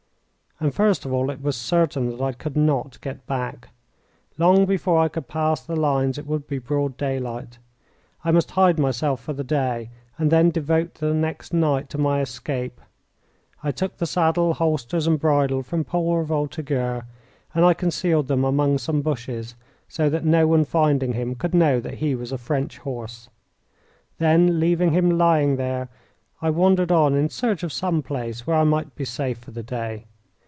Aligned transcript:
And 0.63 0.75
first 0.75 1.05
of 1.05 1.11
all 1.11 1.31
it 1.31 1.41
was 1.41 1.55
certain 1.57 2.07
that 2.11 2.21
I 2.21 2.33
could 2.33 2.55
not 2.55 3.01
get 3.01 3.25
back. 3.25 3.69
Long 4.37 4.67
before 4.67 4.99
I 4.99 5.07
could 5.07 5.27
pass 5.27 5.59
the 5.63 5.75
lines 5.75 6.19
it 6.19 6.27
would 6.27 6.45
be 6.45 6.59
broad 6.59 6.97
daylight. 6.97 7.57
I 8.23 8.29
must 8.29 8.51
hide 8.51 8.77
myself 8.77 9.21
for 9.21 9.33
the 9.33 9.43
day, 9.43 9.89
and 10.19 10.29
then 10.31 10.51
devote 10.51 10.93
the 10.93 11.15
next 11.15 11.51
night 11.51 11.89
to 11.89 11.97
my 11.97 12.21
escape. 12.21 12.79
I 13.63 13.71
took 13.71 13.97
the 13.97 14.05
saddle, 14.05 14.53
holsters, 14.53 15.07
and 15.07 15.19
bridle 15.19 15.63
from 15.63 15.83
poor 15.83 16.23
Voltigeur, 16.23 17.07
and 17.55 17.65
I 17.65 17.73
concealed 17.73 18.27
them 18.27 18.43
among 18.45 18.77
some 18.77 19.01
bushes, 19.01 19.55
so 19.87 20.11
that 20.11 20.25
no 20.25 20.45
one 20.45 20.63
finding 20.63 21.13
him 21.13 21.33
could 21.33 21.55
know 21.55 21.79
that 21.79 21.95
he 21.95 22.13
was 22.13 22.31
a 22.31 22.37
French 22.37 22.77
horse. 22.77 23.29
Then, 24.19 24.59
leaving 24.59 24.91
him 24.91 25.09
lying 25.09 25.55
there, 25.55 25.89
I 26.39 26.51
wandered 26.51 26.91
on 26.91 27.15
in 27.15 27.29
search 27.29 27.63
of 27.63 27.73
some 27.73 28.03
place 28.03 28.45
where 28.45 28.57
I 28.57 28.63
might 28.63 28.93
be 28.93 29.05
safe 29.05 29.39
for 29.39 29.49
the 29.49 29.63
day. 29.63 30.05